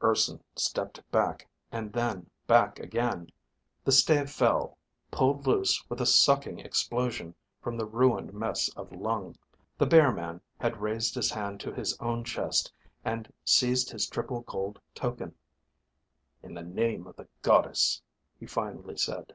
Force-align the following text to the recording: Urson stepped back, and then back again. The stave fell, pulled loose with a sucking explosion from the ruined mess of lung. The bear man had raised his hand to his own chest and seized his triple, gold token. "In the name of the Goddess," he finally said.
Urson 0.00 0.40
stepped 0.54 1.02
back, 1.10 1.48
and 1.72 1.92
then 1.92 2.30
back 2.46 2.78
again. 2.78 3.28
The 3.84 3.90
stave 3.90 4.30
fell, 4.30 4.78
pulled 5.10 5.44
loose 5.44 5.82
with 5.88 6.00
a 6.00 6.06
sucking 6.06 6.60
explosion 6.60 7.34
from 7.60 7.76
the 7.76 7.84
ruined 7.84 8.32
mess 8.32 8.68
of 8.76 8.92
lung. 8.92 9.34
The 9.78 9.86
bear 9.86 10.12
man 10.12 10.40
had 10.60 10.80
raised 10.80 11.16
his 11.16 11.32
hand 11.32 11.58
to 11.62 11.72
his 11.74 11.98
own 11.98 12.22
chest 12.22 12.72
and 13.04 13.32
seized 13.44 13.90
his 13.90 14.06
triple, 14.06 14.42
gold 14.42 14.80
token. 14.94 15.34
"In 16.44 16.54
the 16.54 16.62
name 16.62 17.08
of 17.08 17.16
the 17.16 17.26
Goddess," 17.42 18.02
he 18.38 18.46
finally 18.46 18.96
said. 18.96 19.34